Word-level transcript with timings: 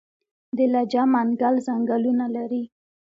د 0.57 0.59
لجه 0.73 1.03
منګل 1.13 1.55
ځنګلونه 1.67 2.25
لري 2.35 2.63